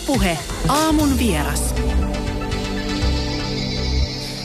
[0.00, 1.74] Ylepuhe aamun vieras.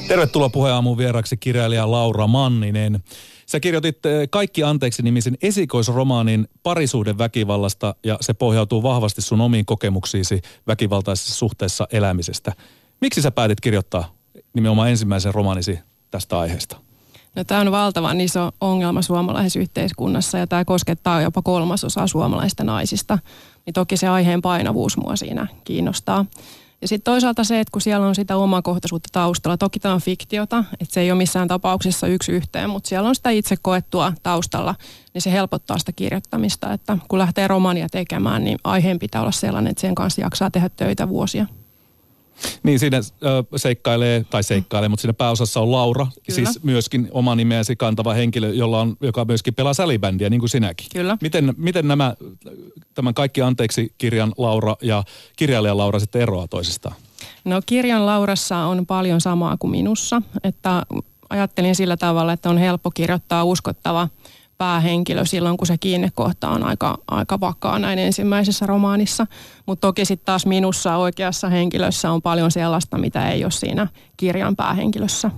[0.07, 3.03] Tervetuloa puheaamuun vieraksi kirjailija Laura Manninen.
[3.45, 9.65] Sä kirjoitit eh, Kaikki anteeksi nimisen esikoisromaanin parisuuden väkivallasta ja se pohjautuu vahvasti sun omiin
[9.65, 12.53] kokemuksiisi väkivaltaisessa suhteessa elämisestä.
[13.01, 14.15] Miksi sä päätit kirjoittaa
[14.53, 15.79] nimenomaan ensimmäisen romaanisi
[16.11, 16.84] tästä aiheesta?
[17.35, 23.19] No, tämä on valtavan iso ongelma suomalaisessa yhteiskunnassa ja tämä koskettaa jopa kolmasosaa suomalaista naisista.
[23.65, 26.25] Niin toki se aiheen painavuus mua siinä kiinnostaa.
[26.81, 30.63] Ja sitten toisaalta se, että kun siellä on sitä omakohtaisuutta taustalla, toki tämä on fiktiota,
[30.79, 34.75] että se ei ole missään tapauksessa yksi yhteen, mutta siellä on sitä itse koettua taustalla,
[35.13, 39.71] niin se helpottaa sitä kirjoittamista, että kun lähtee romania tekemään, niin aiheen pitää olla sellainen,
[39.71, 41.45] että sen kanssa jaksaa tehdä töitä vuosia.
[42.63, 46.35] Niin siinä ö, seikkailee, tai seikkailee, mutta siinä pääosassa on Laura, Kyllä.
[46.35, 50.87] siis myöskin oma nimeäsi kantava henkilö, jolla on, joka myöskin pelaa sälibändiä, niin kuin sinäkin.
[50.93, 51.17] Kyllä.
[51.21, 52.15] Miten, miten nämä,
[52.93, 55.03] tämän Kaikki anteeksi kirjan Laura ja
[55.35, 56.95] kirjailijan Laura sitten eroaa toisistaan?
[57.45, 60.83] No kirjan Laurassa on paljon samaa kuin minussa, että
[61.29, 64.07] ajattelin sillä tavalla, että on helppo kirjoittaa uskottava
[64.57, 69.27] päähenkilö silloin, kun se kiinnekohta on aika, aika vakaa näin ensimmäisessä romaanissa.
[69.65, 74.55] Mutta toki sitten taas minussa oikeassa henkilössä on paljon sellaista, mitä ei ole siinä kirjan
[74.55, 75.31] päähenkilössä.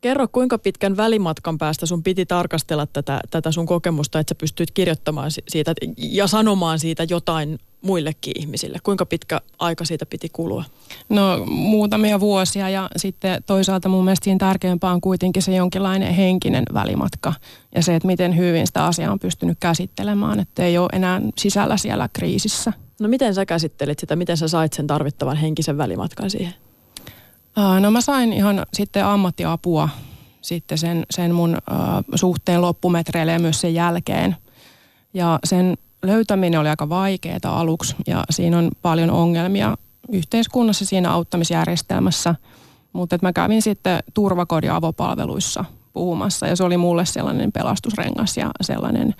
[0.00, 4.70] Kerro, kuinka pitkän välimatkan päästä sun piti tarkastella tätä, tätä sun kokemusta, että sä pystyit
[4.70, 8.78] kirjoittamaan si- siitä ja sanomaan siitä jotain muillekin ihmisille?
[8.82, 10.64] Kuinka pitkä aika siitä piti kulua?
[11.08, 16.64] No muutamia vuosia ja sitten toisaalta mun mielestä siinä tärkeämpää on kuitenkin se jonkinlainen henkinen
[16.74, 17.32] välimatka
[17.74, 21.76] ja se, että miten hyvin sitä asiaa on pystynyt käsittelemään, että ei ole enää sisällä
[21.76, 22.72] siellä kriisissä.
[23.00, 24.16] No miten sä käsittelit sitä?
[24.16, 26.54] Miten sä sait sen tarvittavan henkisen välimatkan siihen?
[27.80, 29.88] No mä sain ihan sitten ammattiapua
[30.42, 31.78] sitten sen, sen mun äh,
[32.14, 34.36] suhteen loppumetreille ja myös sen jälkeen.
[35.14, 39.76] Ja sen löytäminen oli aika vaikeaa aluksi ja siinä on paljon ongelmia
[40.12, 42.34] yhteiskunnassa siinä auttamisjärjestelmässä.
[42.92, 49.14] Mutta mä kävin sitten turvakodin avopalveluissa puhumassa ja se oli mulle sellainen pelastusrengas ja sellainen,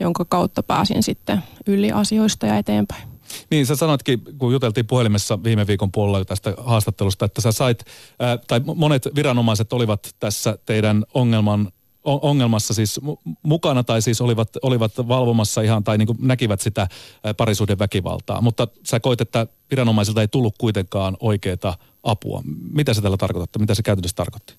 [0.00, 3.08] jonka kautta pääsin sitten yli asioista ja eteenpäin.
[3.50, 7.84] Niin, sä sanoitkin, kun juteltiin puhelimessa viime viikon puolella tästä haastattelusta, että sä sait,
[8.18, 11.68] ää, tai monet viranomaiset olivat tässä teidän ongelman
[12.06, 16.88] ongelmassa siis mu- mukana tai siis olivat, olivat valvomassa ihan tai niin kuin näkivät sitä
[17.36, 18.40] parisuuden väkivaltaa.
[18.40, 22.42] Mutta sä koit, että viranomaisilta ei tullut kuitenkaan oikeaa apua.
[22.72, 23.60] Mitä se tällä tarkoittaa?
[23.60, 24.54] Mitä se käytännössä tarkoitti?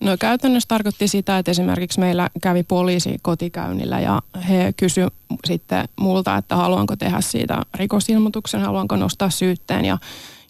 [0.00, 5.06] No käytännössä tarkoitti sitä, että esimerkiksi meillä kävi poliisi kotikäynnillä ja he kysy
[5.44, 9.98] sitten multa, että haluanko tehdä siitä rikosilmoituksen, haluanko nostaa syytteen ja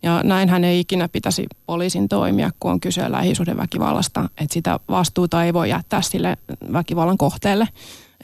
[0.03, 5.54] ja näinhän ei ikinä pitäisi poliisin toimia, kun on kyse lähisuhdeväkivallasta, että sitä vastuuta ei
[5.54, 6.36] voi jättää sille
[6.72, 7.69] väkivallan kohteelle.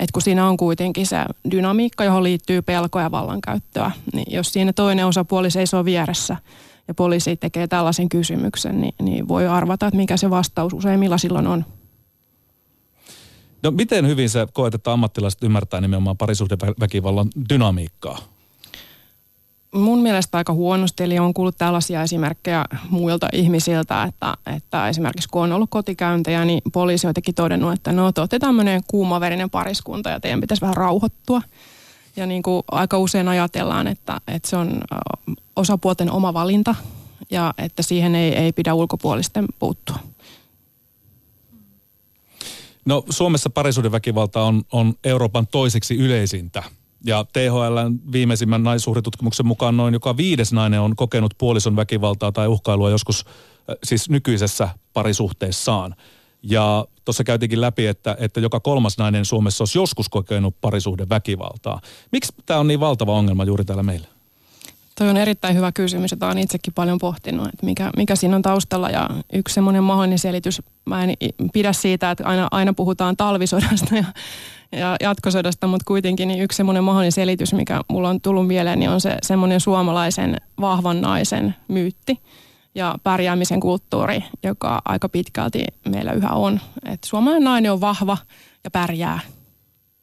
[0.01, 1.17] Et kun siinä on kuitenkin se
[1.51, 6.37] dynamiikka, johon liittyy pelko ja vallankäyttöä, niin jos siinä toinen osapuoli seisoo vieressä
[6.89, 11.47] ja poliisi tekee tällaisen kysymyksen, niin, niin voi arvata, että mikä se vastaus useimmilla silloin
[11.47, 11.65] on.
[13.62, 18.19] No miten hyvin sä koet, että ammattilaiset ymmärtää nimenomaan parisuhdeväkivallan dynamiikkaa?
[19.75, 25.43] Mun mielestä aika huonosti, eli on kuullut tällaisia esimerkkejä muilta ihmisiltä, että, että esimerkiksi kun
[25.43, 30.11] on ollut kotikäyntejä, niin poliisi on jotenkin todennut, että no te olette tämmöinen kuumaverinen pariskunta
[30.11, 31.43] ja teidän pitäisi vähän rauhoittua.
[32.17, 34.81] Ja niin kuin aika usein ajatellaan, että, että se on
[35.57, 36.75] osapuolten oma valinta
[37.31, 39.97] ja että siihen ei, ei pidä ulkopuolisten puuttua.
[42.85, 46.62] No Suomessa parisuhdeväkivalta on, on Euroopan toiseksi yleisintä.
[47.07, 47.79] Ja THL
[48.13, 53.77] viimeisimmän naisuhritutkimuksen mukaan noin joka viides nainen on kokenut puolison väkivaltaa tai uhkailua joskus äh,
[53.85, 55.95] siis nykyisessä parisuhteessaan.
[56.43, 61.81] Ja tuossa käytiinkin läpi, että, että joka kolmas nainen Suomessa olisi joskus kokenut parisuhdeväkivaltaa.
[62.13, 64.14] Miksi tämä on niin valtava ongelma juuri täällä meillä?
[64.99, 68.43] Toi on erittäin hyvä kysymys, jota olen itsekin paljon pohtinut, että mikä, mikä siinä on
[68.43, 68.91] taustalla.
[68.91, 71.15] Ja yksi semmoinen mahdollinen selitys, mä en
[71.53, 74.05] pidä siitä, että aina, aina puhutaan talvisodasta ja,
[74.72, 78.91] ja jatkosodasta, mutta kuitenkin niin yksi semmoinen mahdollinen selitys, mikä mulla on tullut mieleen, niin
[78.91, 82.20] on se semmoinen suomalaisen vahvan naisen myytti
[82.75, 86.61] ja pärjäämisen kulttuuri, joka aika pitkälti meillä yhä on.
[86.85, 88.19] Et suomalainen nainen on vahva
[88.64, 89.20] ja pärjää.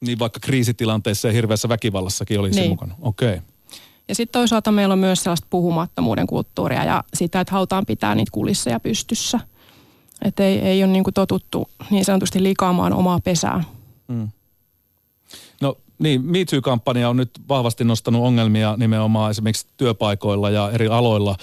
[0.02, 2.72] Niin vaikka kriisitilanteessa ja hirveässä väkivallassakin oli se Niin.
[2.72, 2.96] mukana.
[3.02, 3.30] Okei.
[3.30, 3.42] Okay.
[4.12, 8.32] Ja sitten toisaalta meillä on myös sellaista puhumattomuuden kulttuuria ja sitä, että halutaan pitää niitä
[8.32, 9.40] kulisseja pystyssä.
[10.26, 13.64] Että ei, ei ole niinku totuttu niin sanotusti likaamaan omaa pesää.
[15.62, 21.32] No niin, Me Too-kampanja on nyt vahvasti nostanut ongelmia nimenomaan esimerkiksi työpaikoilla ja eri aloilla
[21.32, 21.38] äh,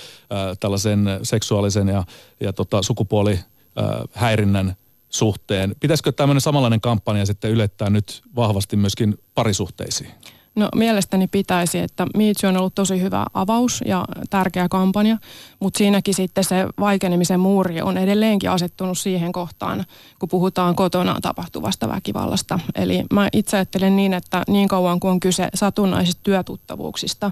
[0.61, 2.05] tällaisen seksuaalisen ja,
[2.41, 4.77] ja tota, sukupuolihäirinnän
[5.09, 5.77] suhteen.
[5.81, 10.11] Pitäisikö tämmöinen samanlainen kampanja sitten ylettää nyt vahvasti myöskin parisuhteisiin?
[10.59, 15.17] No mielestäni pitäisi, että Me on ollut tosi hyvä avaus ja tärkeä kampanja,
[15.61, 19.85] mutta siinäkin sitten se vaikenemisen muuri on edelleenkin asettunut siihen kohtaan,
[20.19, 22.59] kun puhutaan kotona tapahtuvasta väkivallasta.
[22.75, 27.31] Eli mä itse ajattelen niin, että niin kauan kuin on kyse satunnaisista työtuttavuuksista,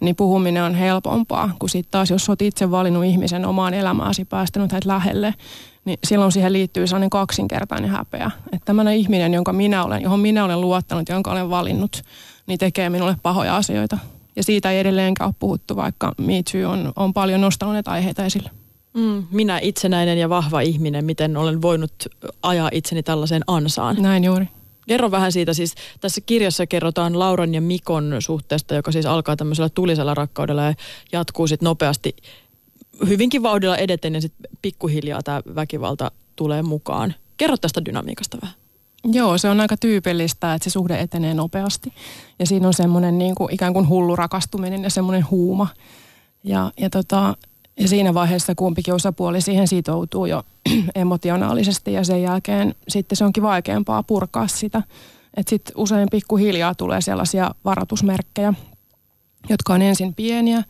[0.00, 4.72] niin puhuminen on helpompaa, kuin sitten taas jos olet itse valinnut ihmisen omaan elämääsi, päästänyt
[4.72, 5.34] hänet lähelle,
[5.84, 8.30] niin silloin siihen liittyy sellainen kaksinkertainen häpeä.
[8.52, 12.02] Että tämmöinen ihminen, jonka minä olen, johon minä olen luottanut, jonka olen valinnut,
[12.50, 13.98] niin tekee minulle pahoja asioita.
[14.36, 18.24] Ja siitä ei edelleenkään ole puhuttu, vaikka Me Too on, on paljon nostanut näitä aiheita
[18.24, 18.50] esille.
[18.94, 21.92] Mm, minä itsenäinen ja vahva ihminen, miten olen voinut
[22.42, 23.96] ajaa itseni tällaiseen ansaan.
[24.02, 24.48] Näin juuri.
[24.88, 29.68] Kerro vähän siitä, siis tässä kirjassa kerrotaan Lauran ja Mikon suhteesta, joka siis alkaa tämmöisellä
[29.68, 30.74] tulisella rakkaudella ja
[31.12, 32.16] jatkuu sitten nopeasti
[33.08, 37.14] hyvinkin vauhdilla edeten ja sitten pikkuhiljaa tämä väkivalta tulee mukaan.
[37.36, 38.56] Kerro tästä dynamiikasta vähän.
[39.04, 41.92] Joo, se on aika tyypillistä, että se suhde etenee nopeasti.
[42.38, 45.68] Ja siinä on semmoinen niin kuin, ikään kuin hullu rakastuminen ja semmoinen huuma.
[46.44, 47.34] Ja, ja, tota,
[47.80, 50.42] ja siinä vaiheessa kumpikin osapuoli siihen sitoutuu jo
[50.94, 54.82] emotionaalisesti ja sen jälkeen sitten se onkin vaikeampaa purkaa sitä.
[55.36, 58.54] Että sitten usein pikkuhiljaa tulee sellaisia varoitusmerkkejä,
[59.48, 60.62] jotka on ensin pieniä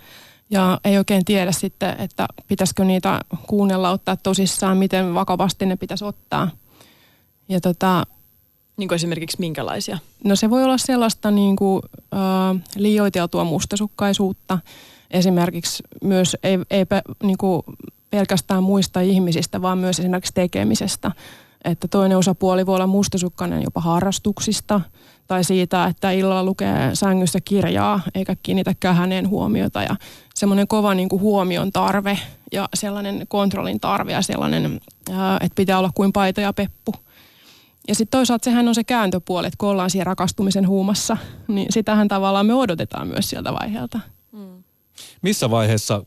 [0.50, 6.04] ja ei oikein tiedä sitten, että pitäisikö niitä kuunnella, ottaa tosissaan, miten vakavasti ne pitäisi
[6.04, 6.50] ottaa.
[7.48, 8.06] Ja tota,
[8.80, 9.98] niin kuin esimerkiksi minkälaisia?
[10.24, 11.82] No se voi olla sellaista niin kuin,
[12.14, 14.58] äh, liioiteltua mustasukkaisuutta.
[15.10, 16.84] Esimerkiksi myös ei, ei
[17.22, 17.62] niin kuin
[18.10, 21.12] pelkästään muista ihmisistä, vaan myös esimerkiksi tekemisestä.
[21.64, 24.80] Että toinen osapuoli voi olla mustasukkainen jopa harrastuksista
[25.26, 29.82] tai siitä, että illalla lukee sängyssä kirjaa eikä kiinnitäkään häneen huomiota.
[29.82, 29.96] Ja
[30.34, 32.18] semmoinen kova niin kuin huomion tarve
[32.52, 34.80] ja sellainen kontrollin tarve ja sellainen,
[35.40, 36.94] että pitää olla kuin paita ja peppu.
[37.88, 41.16] Ja sitten toisaalta sehän on se kääntöpuoli, että kun ollaan siellä rakastumisen huumassa,
[41.48, 44.00] niin sitähän tavallaan me odotetaan myös sieltä vaiheelta.
[44.32, 44.62] Mm.
[45.22, 46.04] Missä vaiheessa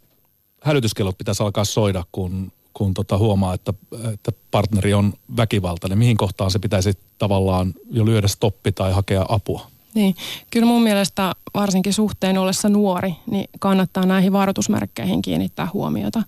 [0.61, 3.73] hälytyskellot pitäisi alkaa soida, kun, kun tota huomaa, että,
[4.13, 5.97] että partneri on väkivaltainen?
[5.97, 9.67] Mihin kohtaan se pitäisi tavallaan jo lyödä stoppi tai hakea apua?
[9.93, 10.15] Niin,
[10.51, 16.23] kyllä mun mielestä varsinkin suhteen ollessa nuori, niin kannattaa näihin varoitusmerkkeihin kiinnittää huomiota.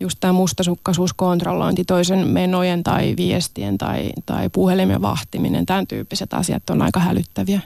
[0.00, 6.70] Just tämä mustasukkaisuus, kontrollointi, toisen menojen tai viestien tai, tai puhelimen vahtiminen, tämän tyyppiset asiat
[6.70, 7.60] on aika hälyttäviä.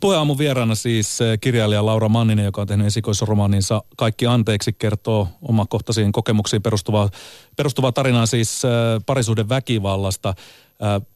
[0.00, 6.12] Puheaamun vieraana siis eh, kirjailija Laura Manninen, joka on tehnyt esikoisromaaninsa Kaikki anteeksi, kertoo omakohtaisiin
[6.12, 7.10] kokemuksiin perustuvaa,
[7.56, 8.70] perustuvaa tarinaa siis eh,
[9.06, 10.34] parisuuden väkivallasta.
[10.80, 11.06] Eh,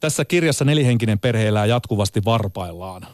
[0.00, 3.06] tässä kirjassa nelihenkinen perhe elää jatkuvasti varpaillaan.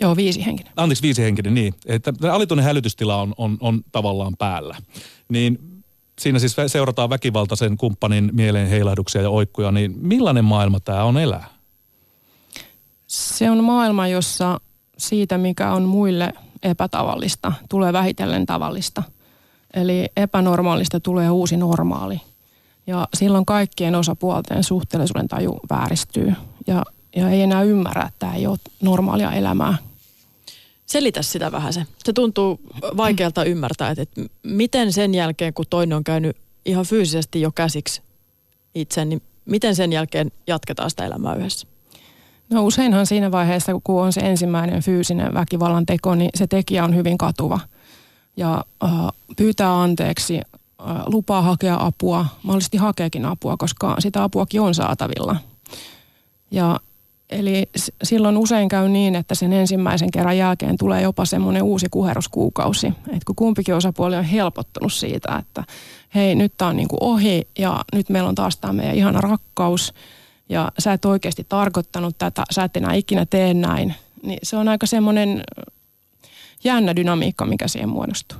[0.00, 0.72] Joo, viisihenkinen.
[0.76, 1.74] Anteeksi, viisihenkinen, niin.
[1.86, 4.76] Että alituinen hälytystila on, on, on tavallaan päällä.
[5.28, 5.58] Niin
[6.18, 11.46] siinä siis seurataan väkivaltaisen kumppanin mieleen heilahduksia ja oikkuja, niin millainen maailma tämä on elää?
[13.06, 14.60] Se on maailma, jossa
[14.98, 16.32] siitä, mikä on muille
[16.62, 19.02] epätavallista, tulee vähitellen tavallista.
[19.74, 22.20] Eli epänormaalista tulee uusi normaali.
[22.86, 26.34] Ja silloin kaikkien osapuolten suhteellisuuden taju vääristyy.
[26.66, 26.82] Ja,
[27.16, 29.76] ja ei enää ymmärrä, että tämä ei ole normaalia elämää.
[30.90, 31.86] Selitä sitä vähän se.
[32.04, 32.60] Se tuntuu
[32.96, 38.02] vaikealta ymmärtää, että, että miten sen jälkeen, kun toinen on käynyt ihan fyysisesti jo käsiksi
[38.74, 41.66] itse, niin miten sen jälkeen jatketaan sitä elämää yhdessä?
[42.50, 46.96] No useinhan siinä vaiheessa, kun on se ensimmäinen fyysinen väkivallan teko, niin se tekijä on
[46.96, 47.60] hyvin katuva.
[48.36, 48.90] Ja äh,
[49.36, 55.36] pyytää anteeksi, äh, lupaa hakea apua, mahdollisesti hakeekin apua, koska sitä apuakin on saatavilla.
[56.50, 56.80] Ja
[57.30, 57.68] eli
[58.02, 62.86] silloin usein käy niin, että sen ensimmäisen kerran jälkeen tulee jopa semmoinen uusi kuheruskuukausi.
[62.86, 65.64] Että kun kumpikin osapuoli on helpottunut siitä, että
[66.14, 69.20] hei nyt tämä on niin kuin ohi ja nyt meillä on taas tämä meidän ihana
[69.20, 69.92] rakkaus–
[70.50, 74.68] ja sä et oikeasti tarkoittanut tätä, sä et enää ikinä tee näin, niin se on
[74.68, 75.42] aika semmoinen
[76.64, 78.38] jännä dynamiikka, mikä siihen muodostuu.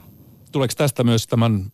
[0.52, 1.64] Tuleeko tästä myös tämän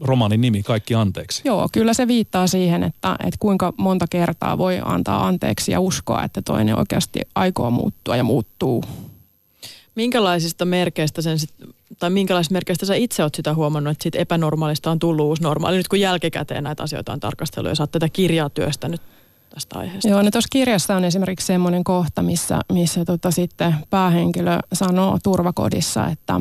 [0.00, 1.42] romaanin nimi Kaikki anteeksi?
[1.44, 6.24] Joo, kyllä se viittaa siihen, että, että kuinka monta kertaa voi antaa anteeksi ja uskoa,
[6.24, 8.84] että toinen oikeasti aikoo muuttua ja muuttuu.
[9.94, 11.50] Minkälaisista merkeistä sen sit,
[11.98, 15.76] tai minkälaisista merkeistä sä itse oot sitä huomannut, että siitä epänormaalista on tullut uusi normaali?
[15.76, 19.00] Nyt kun jälkikäteen näitä asioita on tarkastellut ja sä oot tätä kirjaa työstänyt
[19.54, 20.08] tästä aiheesta?
[20.08, 26.06] Joo, no tuossa kirjassa on esimerkiksi semmoinen kohta, missä, missä tota sitten päähenkilö sanoo turvakodissa,
[26.06, 26.40] että,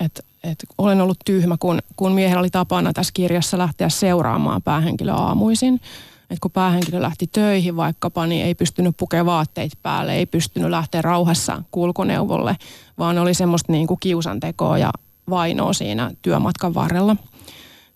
[0.00, 5.12] että, että olen ollut tyhmä, kun, kun miehellä oli tapana tässä kirjassa lähteä seuraamaan päähenkilö
[5.12, 5.74] aamuisin.
[6.20, 11.02] Että kun päähenkilö lähti töihin vaikkapa, niin ei pystynyt pukemaan vaatteet päälle, ei pystynyt lähteä
[11.02, 12.56] rauhassa kulkuneuvolle,
[12.98, 14.90] vaan oli semmoista niin kuin kiusantekoa ja
[15.30, 17.16] vainoa siinä työmatkan varrella–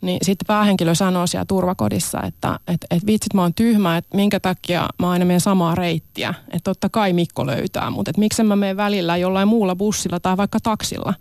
[0.04, 4.40] niin sitten päähenkilö sanoo siellä turvakodissa, että et, et vitsit mä oon tyhmä, että minkä
[4.40, 6.34] takia mä aina menen samaa reittiä.
[6.44, 10.36] Että totta kai Mikko löytää, mutta että miksi mä menen välillä jollain muulla bussilla tai
[10.36, 11.14] vaikka taksilla.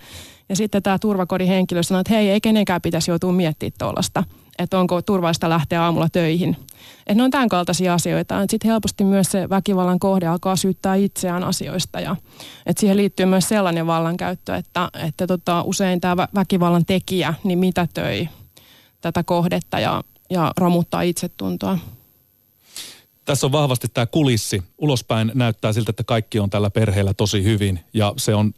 [0.50, 4.24] Ja sitten tämä turvakodin henkilö sanoo, että hei, ei kenenkään pitäisi joutua miettimään tuollaista,
[4.60, 6.58] että onko turvallista lähteä aamulla töihin.
[7.00, 8.46] Että ne on tämän kaltaisia asioita.
[8.50, 12.00] Sitten helposti myös se väkivallan kohde alkaa syyttää itseään asioista.
[12.00, 12.16] Ja,
[12.66, 17.88] että siihen liittyy myös sellainen vallankäyttö, että, että tota, usein tämä väkivallan tekijä niin mitä
[17.94, 18.30] töi
[19.02, 21.78] tätä kohdetta ja, ja romuttaa itsetuntoa.
[23.26, 24.64] Tässä on vahvasti tämä kulissi.
[24.78, 28.54] Ulospäin näyttää siltä, että kaikki on tällä perheellä tosi hyvin ja se on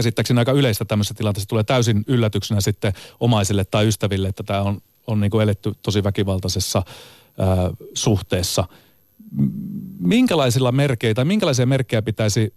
[0.00, 1.48] käsittääkseni aika yleistä tämmöisessä tilanteessa.
[1.48, 6.04] Tulee täysin yllätyksenä sitten omaisille tai ystäville, että tämä on, on niin kuin eletty tosi
[6.04, 6.82] väkivaltaisessa
[7.38, 8.64] ää, suhteessa.
[9.98, 12.54] Minkälaisilla merkeillä tai minkälaisia merkkejä pitäisi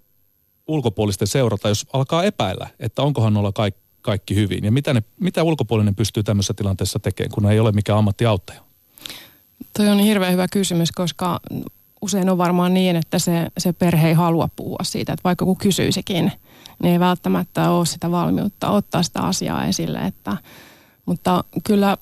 [0.67, 4.65] ulkopuolisten seurata, jos alkaa epäillä, että onkohan olla kaikki kaikki hyvin.
[4.65, 8.61] Ja mitä, ne, mitä ulkopuolinen pystyy tämmöisessä tilanteessa tekemään, kun ei ole mikään ammattiauttaja?
[9.77, 11.39] Toi on hirveän hyvä kysymys, koska
[12.01, 15.57] usein on varmaan niin, että se, se perhe ei halua puhua siitä, että vaikka kun
[15.57, 16.31] kysyisikin,
[16.83, 19.99] niin ei välttämättä ole sitä valmiutta ottaa sitä asiaa esille.
[19.99, 20.37] Että,
[21.05, 21.97] mutta kyllä,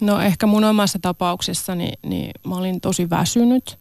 [0.00, 3.78] no ehkä mun omassa tapauksessani, niin mä olin tosi väsynyt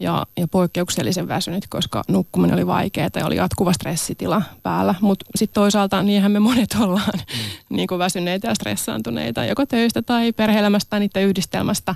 [0.00, 4.94] ja, ja poikkeuksellisen väsynyt, koska nukkuminen oli vaikeaa ja oli jatkuva stressitila päällä.
[5.00, 7.76] Mutta sitten toisaalta niinhän me monet ollaan mm.
[7.76, 11.94] niin kuin väsyneitä ja stressaantuneita, joko töistä tai perhe-elämästä tai niiden yhdistelmästä.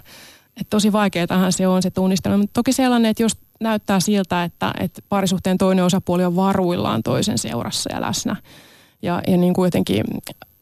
[0.61, 2.39] Et tosi vaikeatahan se on se tunnistelma.
[2.39, 7.39] Mutta toki sellainen, että jos näyttää siltä, että, että parisuhteen toinen osapuoli on varuillaan toisen
[7.39, 8.37] seurassa ja läsnä
[9.03, 10.05] ja, ja niin kuin jotenkin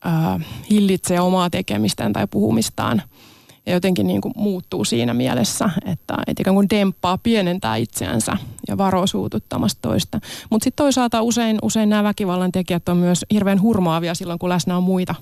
[0.07, 3.03] äh, hillitsee omaa tekemistään tai puhumistaan–
[3.67, 8.37] ja jotenkin niin kuin muuttuu siinä mielessä, että, että ikään kuin demppaa pienentää itseänsä
[8.69, 10.21] ja varoo suututtamasta toista.
[10.51, 14.77] Mutta sitten toisaalta usein, usein nämä väkivallan tekijät on myös hirveän hurmaavia silloin, kun läsnä
[14.77, 15.15] on muita.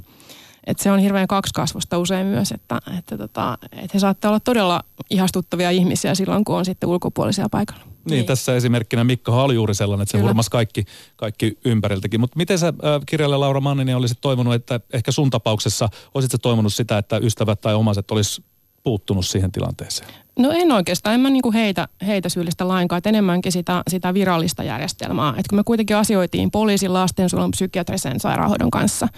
[0.66, 4.82] Et se on hirveän kaksikasvosta usein myös, että, että, tota, että he saattavat olla todella
[5.10, 7.84] ihastuttavia ihmisiä silloin, kun on sitten ulkopuolisia paikalla.
[7.84, 8.26] Niin, niin.
[8.26, 10.28] tässä esimerkkinä Mikko oli juuri sellainen, että se Kyllä.
[10.28, 10.84] hurmas kaikki,
[11.16, 12.20] kaikki ympäriltäkin.
[12.20, 12.74] Mutta miten sä äh,
[13.06, 17.74] kirjailija Laura Manninen olisit toivonut, että ehkä sun tapauksessa olisit toivonut sitä, että ystävät tai
[17.74, 18.44] omaiset olisi
[18.82, 20.10] puuttunut siihen tilanteeseen?
[20.38, 24.62] No en oikeastaan, en mä niinku heitä, heitä syyllistä lainkaan, että enemmänkin sitä, sitä virallista
[24.62, 25.30] järjestelmää.
[25.30, 29.08] Että kun me kuitenkin asioitiin poliisin, lastensuojelun, psykiatrisen sairaanhoidon kanssa,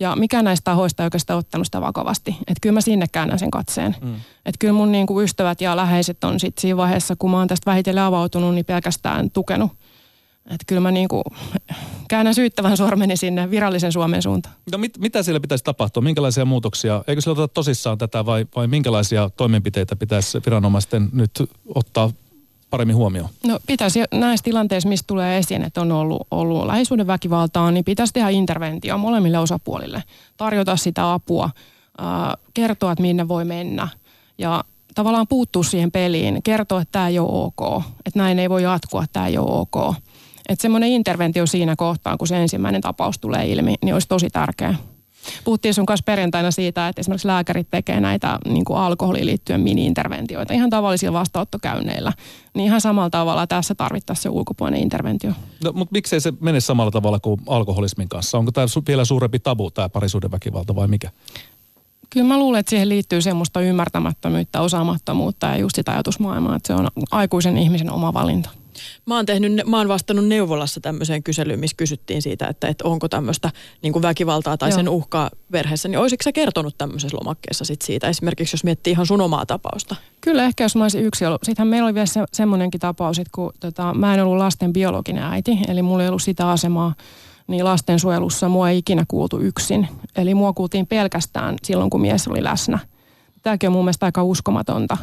[0.00, 2.30] ja mikä näistä tahoista ei oikeastaan ottanut sitä vakavasti.
[2.40, 3.96] Että kyllä mä sinne käännän sen katseen.
[4.00, 4.14] Mm.
[4.14, 7.70] Että kyllä mun niinku ystävät ja läheiset on sitten siinä vaiheessa, kun mä oon tästä
[7.70, 9.72] vähitellen avautunut, niin pelkästään tukenut–
[10.50, 11.24] että kyllä mä niin kuin
[12.08, 14.54] käännän syyttävän sormeni sinne virallisen Suomen suuntaan.
[14.72, 16.02] No mit, mitä siellä pitäisi tapahtua?
[16.02, 17.04] Minkälaisia muutoksia?
[17.06, 21.30] Eikö sillä oteta tosissaan tätä vai, vai minkälaisia toimenpiteitä pitäisi viranomaisten nyt
[21.74, 22.10] ottaa
[22.70, 23.28] paremmin huomioon?
[23.46, 28.12] No pitäisi näissä tilanteissa, mistä tulee esiin, että on ollut, ollut lähisuuden väkivaltaa, niin pitäisi
[28.12, 30.02] tehdä interventio molemmille osapuolille.
[30.36, 31.50] Tarjota sitä apua,
[32.54, 33.88] kertoa, että minne voi mennä
[34.38, 38.62] ja tavallaan puuttua siihen peliin, kertoa, että tämä ei ole ok, että näin ei voi
[38.62, 39.94] jatkua, tämä ei ole ok.
[40.48, 44.74] Että semmoinen interventio siinä kohtaa, kun se ensimmäinen tapaus tulee ilmi, niin olisi tosi tärkeä.
[45.44, 50.54] Puhuttiin sun kanssa perjantaina siitä, että esimerkiksi lääkärit tekee näitä niin kuin alkoholiin liittyen mini-interventioita
[50.54, 52.12] ihan tavallisilla vastaanottokäynneillä.
[52.54, 55.32] Niin ihan samalla tavalla tässä tarvittaisiin se ulkopuolinen interventio.
[55.64, 58.38] No, mutta miksei se mene samalla tavalla kuin alkoholismin kanssa?
[58.38, 61.10] Onko tämä vielä suurempi tabu, tämä parisuuden väkivalta vai mikä?
[62.10, 66.74] Kyllä mä luulen, että siihen liittyy semmoista ymmärtämättömyyttä, osaamattomuutta ja just sitä ajatusmaailmaa, että se
[66.74, 68.50] on aikuisen ihmisen oma valinta.
[69.06, 73.08] Mä oon, tehnyt, mä oon vastannut neuvolassa tämmöiseen kyselyyn, missä kysyttiin siitä, että, että onko
[73.08, 73.50] tämmöistä
[73.82, 74.76] niin väkivaltaa tai Joo.
[74.76, 75.88] sen uhkaa perheessä.
[75.88, 79.96] Niin olisitko sä kertonut tämmöisessä lomakkeessa sit siitä, esimerkiksi jos miettii ihan sun omaa tapausta?
[80.20, 81.40] Kyllä, ehkä jos mä olisin yksi ollut.
[81.44, 85.24] Sittenhän meillä oli vielä se, semmoinenkin tapaus, että kun tota, mä en ollut lasten biologinen
[85.24, 86.94] äiti, eli mulla ei ollut sitä asemaa,
[87.46, 89.88] niin lastensuojelussa mua ei ikinä kuultu yksin.
[90.16, 92.78] Eli mua kuultiin pelkästään silloin, kun mies oli läsnä.
[93.42, 94.96] Tämäkin on mun mielestä aika uskomatonta.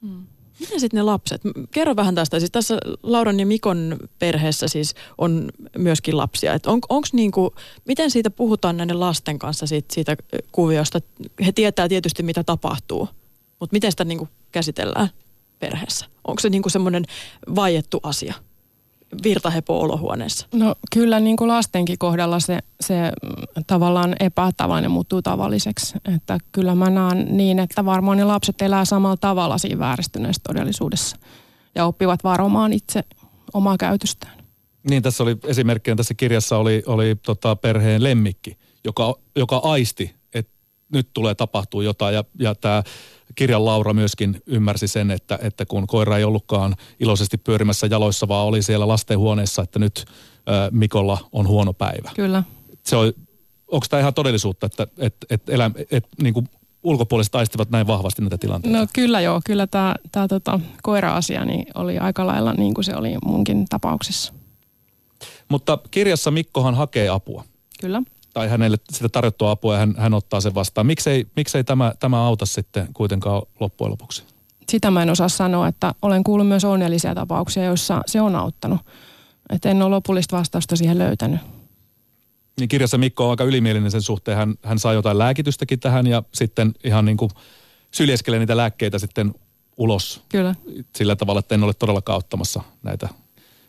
[0.00, 0.26] Mm.
[0.60, 1.42] Miten sitten ne lapset?
[1.70, 2.38] Kerro vähän tästä.
[2.38, 6.58] Siis tässä Lauran ja Mikon perheessä siis on myöskin lapsia.
[6.66, 10.16] on, onks niinku, miten siitä puhutaan näiden lasten kanssa siitä, siitä
[10.52, 11.00] kuviosta?
[11.46, 13.08] He tietää tietysti, mitä tapahtuu,
[13.60, 15.08] mutta miten sitä niinku käsitellään
[15.58, 16.06] perheessä?
[16.24, 17.04] Onko se niinku semmoinen
[17.54, 18.34] vaiettu asia?
[19.22, 20.46] Virtahepo-olohuoneessa?
[20.54, 22.94] No kyllä niin kuin lastenkin kohdalla se, se
[23.66, 25.94] tavallaan epätavallinen muuttuu tavalliseksi.
[26.16, 31.16] Että kyllä mä näen niin, että varmaan ne lapset elää samalla tavalla siinä vääristyneessä todellisuudessa
[31.74, 33.04] ja oppivat varomaan itse
[33.52, 34.44] omaa käytöstään.
[34.90, 40.52] Niin, tässä oli esimerkkinä tässä kirjassa oli, oli tota perheen lemmikki, joka, joka aisti, että
[40.92, 42.82] nyt tulee tapahtua jotain ja, ja tämä
[43.34, 48.46] kirjan Laura myöskin ymmärsi sen, että, että kun koira ei ollutkaan iloisesti pyörimässä jaloissa, vaan
[48.46, 52.10] oli siellä lastenhuoneessa, että nyt ä, Mikolla on huono päivä.
[52.14, 52.42] Kyllä.
[52.82, 53.12] Se on
[53.68, 56.48] onko tämä ihan todellisuutta, että et, et elä, et, niin kuin
[56.82, 58.78] ulkopuoliset taistivat näin vahvasti näitä tilanteita?
[58.78, 62.96] No kyllä joo, kyllä tämä, tämä tota, koira-asia niin oli aika lailla niin kuin se
[62.96, 64.32] oli munkin tapauksessa.
[65.48, 67.44] Mutta kirjassa Mikkohan hakee apua.
[67.80, 68.02] Kyllä.
[68.34, 70.86] Tai hänelle sitä tarjottua apua ja hän, hän ottaa sen vastaan.
[70.86, 74.22] Miksei, miksei tämä, tämä auta sitten kuitenkaan loppujen lopuksi?
[74.68, 78.80] Sitä mä en osaa sanoa, että olen kuullut myös onnellisia tapauksia, joissa se on auttanut.
[79.50, 81.40] Että en ole lopullista vastausta siihen löytänyt.
[82.60, 84.36] Niin kirjassa Mikko on aika ylimielinen sen suhteen.
[84.36, 87.30] Hän, hän saa jotain lääkitystäkin tähän ja sitten ihan niin kuin
[87.90, 89.34] syljeskelee niitä lääkkeitä sitten
[89.76, 90.22] ulos.
[90.28, 90.54] Kyllä.
[90.96, 93.08] Sillä tavalla, että en ole todellakaan ottamassa näitä,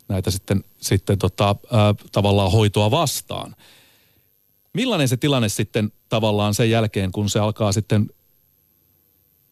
[0.07, 3.55] näitä sitten, sitten tota, ää, tavallaan hoitoa vastaan.
[4.75, 8.09] Millainen se tilanne sitten tavallaan sen jälkeen, kun se alkaa sitten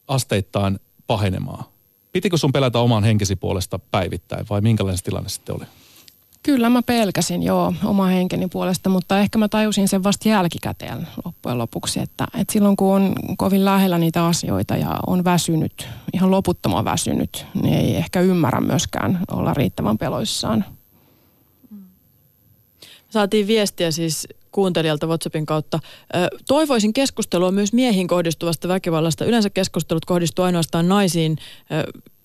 [0.07, 1.65] asteittain pahenemaan?
[2.11, 5.65] Pitikö sun pelätä oman henkesi puolesta päivittäin vai minkälainen se tilanne sitten oli?
[6.43, 11.57] Kyllä mä pelkäsin joo oma henkeni puolesta, mutta ehkä mä tajusin sen vasta jälkikäteen loppujen
[11.57, 16.85] lopuksi, että, että silloin kun on kovin lähellä niitä asioita ja on väsynyt, ihan loputtoman
[16.85, 20.65] väsynyt, niin ei ehkä ymmärrä myöskään olla riittävän peloissaan.
[23.09, 25.79] Saatiin viestiä siis kuuntelijalta WhatsAppin kautta.
[26.47, 29.25] Toivoisin keskustelua myös miehiin kohdistuvasta väkivallasta.
[29.25, 31.37] Yleensä keskustelut kohdistuu ainoastaan naisiin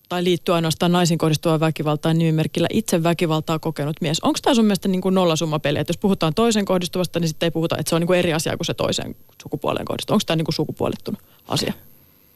[0.08, 4.20] tai liittyy ainoastaan naisiin kohdistuvaan väkivaltaan nimimerkillä itse väkivaltaa kokenut mies.
[4.20, 7.50] Onko tämä sun mielestä niin kuin nollasummapeli, että jos puhutaan toisen kohdistuvasta, niin sitten ei
[7.50, 10.14] puhuta, että se on niin kuin eri asia kuin se toiseen sukupuoleen kohdistuva.
[10.14, 11.72] Onko tämä niin kuin sukupuolittunut asia?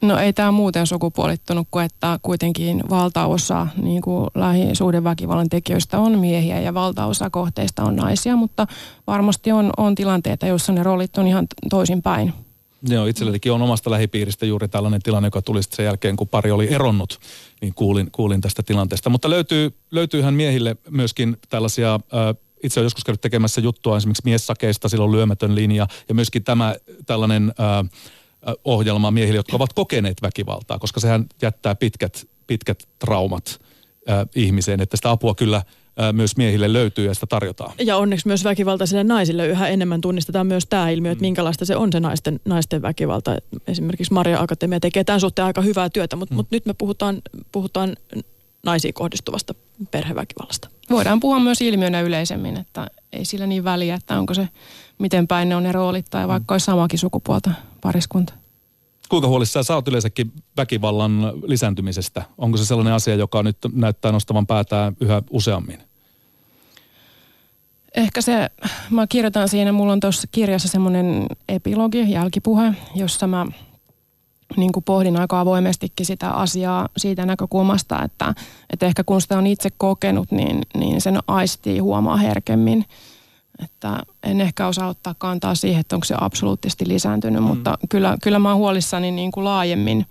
[0.03, 6.61] No ei tämä muuten sukupuolittunut kuin, että kuitenkin valtaosa niin kuin lähisuhdeväkivallan tekijöistä on miehiä
[6.61, 8.67] ja valtaosa kohteista on naisia, mutta
[9.07, 12.33] varmasti on, on tilanteita, joissa ne roolit on ihan toisinpäin.
[12.89, 16.73] Joo, itsellenikin on omasta lähipiiristä juuri tällainen tilanne, joka tuli sen jälkeen, kun pari oli
[16.73, 17.19] eronnut,
[17.61, 19.09] niin kuulin, kuulin tästä tilanteesta.
[19.09, 24.89] Mutta löytyy, löytyyhän miehille myöskin tällaisia, äh, itse olen joskus käynyt tekemässä juttua esimerkiksi miessakeista,
[24.89, 27.89] silloin lyömätön linja, ja myöskin tämä tällainen äh,
[28.63, 33.61] ohjelma miehille, jotka ovat kokeneet väkivaltaa, koska sehän jättää pitkät, pitkät traumat
[34.09, 35.61] äh, ihmiseen, että sitä apua kyllä–
[36.13, 37.73] myös miehille löytyy ja sitä tarjotaan.
[37.79, 41.25] Ja onneksi myös väkivaltaisille naisille yhä enemmän tunnistetaan myös tämä ilmiö, että mm.
[41.25, 43.35] minkälaista se on se naisten, naisten väkivalta.
[43.67, 46.35] Esimerkiksi Maria Akatemia tekee tämän suhteen aika hyvää työtä, mutta, mm.
[46.35, 47.97] mutta nyt me puhutaan, puhutaan
[48.63, 49.55] naisiin kohdistuvasta
[49.91, 50.69] perheväkivallasta.
[50.89, 54.49] Voidaan puhua myös ilmiönä yleisemmin, että ei sillä niin väliä, että onko se,
[54.99, 57.51] miten päin ne on ne roolit tai vaikka olisi samakin sukupuolta
[57.81, 58.33] pariskunta.
[59.09, 62.23] Kuinka huolissaan sä oot yleensäkin väkivallan lisääntymisestä?
[62.37, 65.79] Onko se sellainen asia, joka nyt näyttää nostavan päätään yhä useammin?
[67.95, 68.49] Ehkä se,
[68.89, 73.45] mä kirjoitan siinä, mulla on tuossa kirjassa semmoinen epilogi, jälkipuhe, jossa mä
[74.57, 78.33] niin kuin pohdin aika avoimestikin sitä asiaa siitä näkökulmasta, että,
[78.69, 82.85] että ehkä kun sitä on itse kokenut, niin, niin sen aistii huomaa herkemmin.
[83.63, 87.47] Että en ehkä osaa ottaa kantaa siihen, että onko se absoluuttisesti lisääntynyt, mm.
[87.47, 90.05] mutta kyllä, kyllä mä oon huolissani niin kuin laajemmin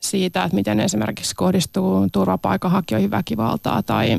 [0.00, 4.18] siitä, että miten esimerkiksi kohdistuu turvapaikanhakijoihin väkivaltaa tai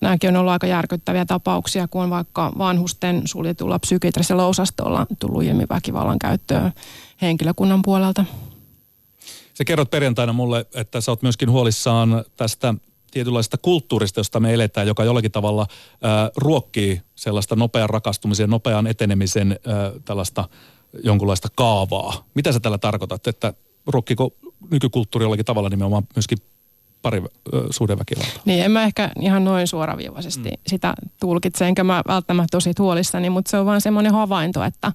[0.00, 5.64] nämäkin on ollut aika järkyttäviä tapauksia, kun on vaikka vanhusten suljetulla psykiatrisella osastolla tullut ilmi
[5.70, 6.72] väkivallan käyttöön
[7.22, 8.24] henkilökunnan puolelta.
[9.54, 12.74] Se kerrot perjantaina mulle, että sä oot myöskin huolissaan tästä
[13.16, 15.66] tietynlaista kulttuurista, josta me eletään, joka jollakin tavalla
[16.02, 20.48] ää, ruokkii sellaista nopean rakastumisen, nopean etenemisen ää, tällaista
[21.04, 22.24] jonkunlaista kaavaa.
[22.34, 23.54] Mitä sä tällä tarkoitat, että
[23.86, 24.32] ruokkiko
[24.70, 26.38] nykykulttuuri jollakin tavalla nimenomaan myöskin
[27.02, 27.22] pari
[27.70, 28.42] suhdeväkivaltaa?
[28.44, 30.56] Niin, en mä ehkä ihan noin suoraviivaisesti mm.
[30.66, 34.92] sitä tulkitse, enkä mä välttämättä tosi huolissani, mutta se on vaan semmoinen havainto, että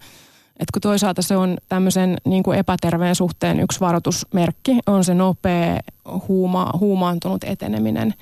[0.60, 5.80] että kun toisaalta se on tämmöisen niin kuin epäterveen suhteen yksi varoitusmerkki, on se nopea
[6.28, 8.14] huuma, huumaantunut eteneminen,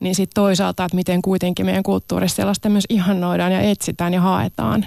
[0.00, 4.86] niin sitten toisaalta, että miten kuitenkin meidän kulttuurissa sellaista myös ihannoidaan ja etsitään ja haetaan.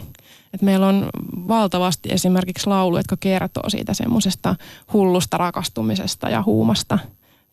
[0.53, 1.09] Et meillä on
[1.47, 4.55] valtavasti esimerkiksi laulu, jotka kertoo siitä semmoisesta
[4.93, 6.99] hullusta rakastumisesta ja huumasta.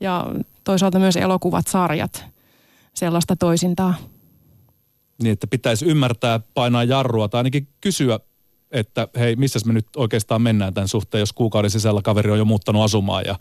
[0.01, 0.27] Ja
[0.65, 2.25] toisaalta myös elokuvat, sarjat,
[2.95, 3.95] sellaista toisintaa.
[5.23, 8.21] Niin, että pitäisi ymmärtää, painaa jarrua tai ainakin kysyä
[8.73, 12.45] että hei, missä me nyt oikeastaan mennään tämän suhteen, jos kuukauden sisällä kaveri on jo
[12.45, 13.39] muuttanut asumaan ja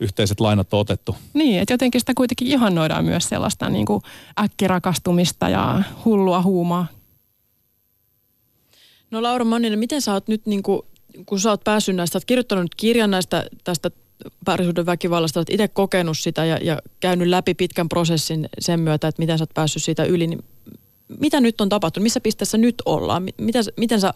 [0.00, 1.16] yhteiset lainat on otettu.
[1.34, 4.02] Niin, että jotenkin sitä kuitenkin ihannoidaan myös sellaista niin kuin
[4.40, 6.86] äkkirakastumista ja hullua huumaa.
[9.10, 10.82] No Laura Manninen, miten sä oot nyt, niin kuin,
[11.26, 13.90] kun sä oot päässyt näistä, oot kirjoittanut kirjan näistä tästä
[14.44, 19.22] parisuuden väkivallasta, olet itse kokenut sitä ja, ja käynyt läpi pitkän prosessin sen myötä, että
[19.22, 20.44] miten sä oot päässyt siitä yli, niin
[21.20, 22.02] mitä nyt on tapahtunut?
[22.02, 23.22] Missä pisteessä nyt ollaan?
[23.38, 24.14] Miten, miten sä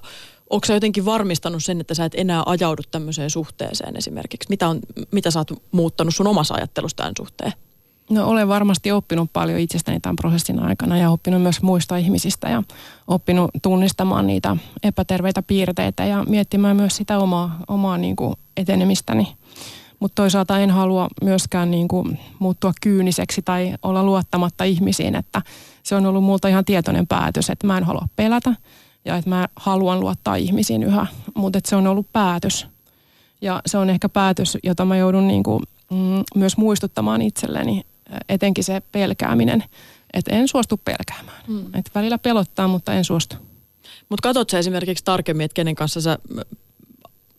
[0.50, 4.48] Onko sä jotenkin varmistanut sen, että sä et enää ajaudu tämmöiseen suhteeseen esimerkiksi?
[4.48, 4.80] Mitä, on,
[5.10, 7.52] mitä sä oot muuttanut sun omassa ajattelussa tämän suhteen?
[8.10, 12.62] No olen varmasti oppinut paljon itsestäni tämän prosessin aikana ja oppinut myös muista ihmisistä ja
[13.08, 19.36] oppinut tunnistamaan niitä epäterveitä piirteitä ja miettimään myös sitä omaa, omaa niin kuin etenemistäni.
[20.00, 25.42] Mutta toisaalta en halua myöskään niin kuin muuttua kyyniseksi tai olla luottamatta ihmisiin, että
[25.82, 28.54] se on ollut multa ihan tietoinen päätös, että mä en halua pelätä
[29.04, 32.66] ja että mä haluan luottaa ihmisiin yhä, mutta se on ollut päätös.
[33.40, 37.84] Ja se on ehkä päätös, jota mä joudun niin kuin, mm, myös muistuttamaan itselleni
[38.28, 39.64] etenkin se pelkääminen,
[40.12, 41.42] että en suostu pelkäämään.
[41.48, 41.64] Mm.
[41.74, 43.36] Että välillä pelottaa, mutta en suostu.
[44.08, 46.18] Mutta katsotko esimerkiksi tarkemmin, että kenen kanssa sä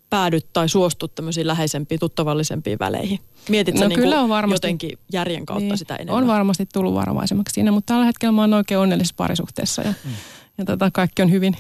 [0.10, 3.19] päädyt tai suostut tämmöisiin läheisempiin, tuttavallisempiin väleihin?
[3.50, 6.24] Mietit no, niin kyllä on varmasti, jotenkin järjen kautta niin, sitä enemmän?
[6.24, 10.12] On varmasti tullut varovaisemmaksi siinä, mutta tällä hetkellä mä oon oikein onnellisessa parisuhteessa ja, mm.
[10.58, 11.58] ja tota, kaikki on hyvin.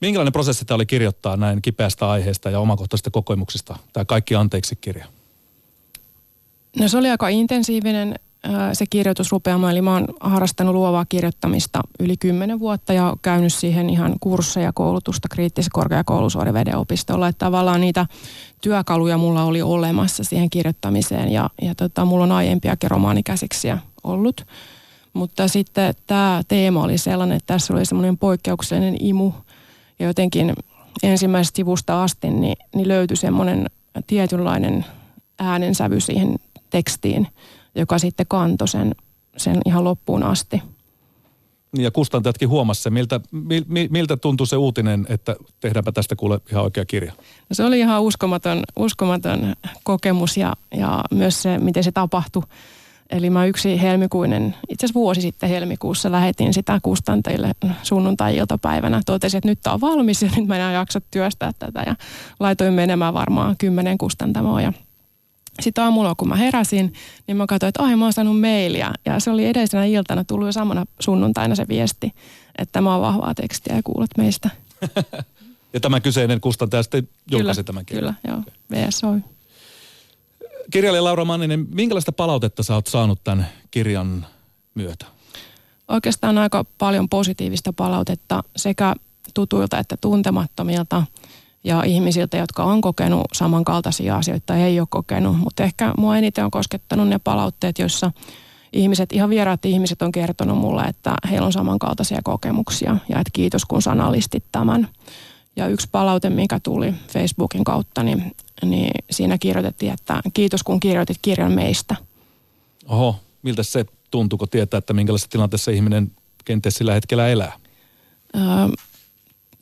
[0.00, 5.06] Minkälainen prosessi tämä oli kirjoittaa näin kipeästä aiheesta ja omakohtaisista kokemuksista, tämä Kaikki anteeksi kirja?
[6.78, 8.14] No se oli aika intensiivinen
[8.72, 14.14] se kirjoitusrupeama, eli mä oon harrastanut luovaa kirjoittamista yli kymmenen vuotta ja käynyt siihen ihan
[14.20, 17.28] kursseja, koulutusta kriittisen korkeakoulusuoriveden opistolla.
[17.28, 18.06] Että tavallaan niitä
[18.60, 24.46] työkaluja mulla oli olemassa siihen kirjoittamiseen ja, ja tota, mulla on aiempiakin romaanikäsiksiä ollut.
[25.12, 29.32] Mutta sitten tämä teema oli sellainen, että tässä oli semmoinen poikkeuksellinen imu
[29.98, 30.54] ja jotenkin
[31.02, 33.66] ensimmäisestä sivusta asti niin, niin löytyi semmoinen
[34.06, 34.84] tietynlainen
[35.38, 36.36] äänensävy siihen
[36.70, 37.28] tekstiin,
[37.76, 38.94] joka sitten kantoi sen,
[39.36, 40.62] sen ihan loppuun asti.
[41.78, 42.90] Ja kustantajatkin huomasi se.
[42.90, 47.12] Miltä, mil, miltä tuntui se uutinen, että tehdäänpä tästä kuule ihan oikea kirja?
[47.18, 52.42] No se oli ihan uskomaton, uskomaton kokemus ja, ja myös se, miten se tapahtui.
[53.10, 59.00] Eli mä yksi helmikuinen, itse asiassa vuosi sitten helmikuussa lähetin sitä kustantajille sunnuntai-iltapäivänä.
[59.06, 61.96] Totesin, että nyt tämä on valmis ja nyt mä en jaksa työstää tätä ja
[62.40, 64.72] laitoin menemään varmaan kymmenen kustantamoa ja
[65.62, 66.92] sitten aamulla, kun mä heräsin,
[67.26, 68.92] niin mä katsoin, että ai mä oon saanut mailia.
[69.04, 72.12] Ja se oli edellisenä iltana tullut jo samana sunnuntaina se viesti,
[72.58, 74.50] että mä oon vahvaa tekstiä ja kuulet meistä.
[75.74, 78.16] ja tämä kyseinen kustantaja sitten julkaisi tämän kirjan?
[78.22, 78.42] Kyllä, joo.
[78.70, 79.20] VSOI.
[80.70, 84.26] Kirjailija Laura Manninen, minkälaista palautetta sä oot saanut tämän kirjan
[84.74, 85.06] myötä?
[85.88, 88.94] Oikeastaan aika paljon positiivista palautetta sekä
[89.34, 91.02] tutuilta että tuntemattomilta–
[91.66, 95.36] ja ihmisiltä, jotka on kokenut samankaltaisia asioita tai ei ole kokenut.
[95.38, 98.12] Mutta ehkä mua eniten on koskettanut ne palautteet, joissa
[98.72, 103.64] ihmiset, ihan vieraat ihmiset on kertonut mulle, että heillä on samankaltaisia kokemuksia ja että kiitos
[103.64, 104.88] kun sanallistit tämän.
[105.56, 111.18] Ja yksi palaute, mikä tuli Facebookin kautta, niin, niin siinä kirjoitettiin, että kiitos kun kirjoitit
[111.22, 111.96] kirjan meistä.
[112.88, 116.10] Oho, miltä se tuntuuko tietää, että minkälaisessa tilanteessa ihminen
[116.44, 117.52] kenties sillä hetkellä elää?
[118.36, 118.42] Öö,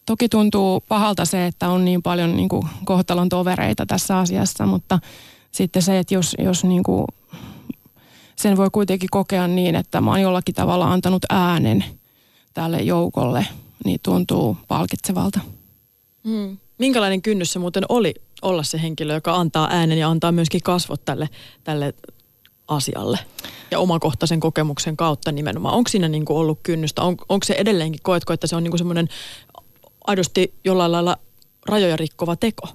[0.07, 4.99] toki tuntuu pahalta se, että on niin paljon niin kuin kohtalon tovereita tässä asiassa, mutta
[5.53, 7.05] sitten se, että jos, jos niin kuin
[8.37, 11.85] sen voi kuitenkin kokea niin, että mä oon jollakin tavalla antanut äänen
[12.55, 13.47] tälle joukolle,
[13.85, 15.41] niin tuntuu palkitsevalta.
[16.25, 16.57] Hmm.
[16.79, 21.05] Minkälainen kynnys se muuten oli olla se henkilö, joka antaa äänen ja antaa myöskin kasvot
[21.05, 21.29] tälle,
[21.65, 21.95] tälle
[22.69, 23.19] asialle
[23.71, 25.75] ja omakohtaisen kokemuksen kautta nimenomaan.
[25.75, 27.03] Onko siinä niin kuin ollut kynnystä?
[27.03, 29.09] On, onko se edelleenkin, koetko, että se on niin semmoinen
[30.07, 31.17] aidosti jollain lailla
[31.67, 32.69] rajoja rikkova teko.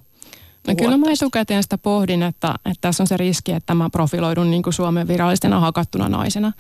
[0.68, 4.52] No kyllä mä etukäteen sitä pohdin, että, että tässä on se riski, että mä profiloidun
[4.52, 6.52] niin kuin Suomen virallisena hakattuna naisena.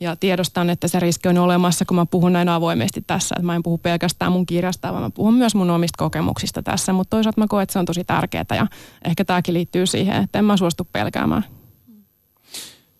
[0.00, 3.34] Ja tiedostan, että se riski on olemassa, kun mä puhun näin avoimesti tässä.
[3.38, 6.92] Että mä en puhu pelkästään mun kirjasta, vaan mä puhun myös mun omista kokemuksista tässä.
[6.92, 8.66] Mutta toisaalta mä koen, että se on tosi tärkeää ja
[9.04, 11.44] ehkä tämäkin liittyy siihen, että en mä suostu pelkäämään.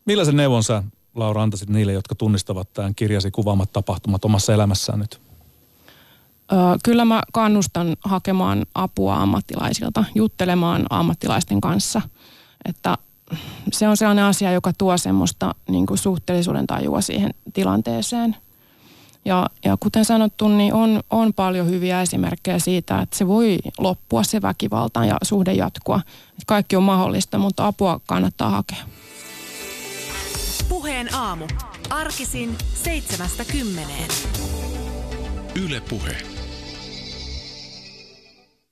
[0.05, 0.83] Millaisen neuvon sä,
[1.15, 5.21] Laura, antaisit niille, jotka tunnistavat tämän kirjasi kuvaamat tapahtumat omassa elämässään nyt?
[6.85, 12.03] Kyllä mä kannustan hakemaan apua ammattilaisilta, juttelemaan ammattilaisten kanssa.
[12.65, 12.99] Että
[13.73, 18.37] se on sellainen asia, joka tuo semmoista niin kuin suhteellisuuden tajua siihen tilanteeseen.
[19.25, 24.23] Ja, ja kuten sanottu, niin on, on paljon hyviä esimerkkejä siitä, että se voi loppua
[24.23, 26.01] se väkivalta ja suhde jatkua.
[26.47, 28.85] Kaikki on mahdollista, mutta apua kannattaa hakea.
[30.69, 31.47] Puheen aamu.
[31.91, 34.09] Arkisin seitsemästä kymmeneen.
[35.55, 36.34] Yle Puhe.